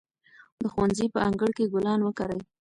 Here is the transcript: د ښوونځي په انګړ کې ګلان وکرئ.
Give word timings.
د 0.61 0.63
ښوونځي 0.73 1.05
په 1.13 1.19
انګړ 1.27 1.49
کې 1.57 1.71
ګلان 1.73 1.99
وکرئ. 2.03 2.39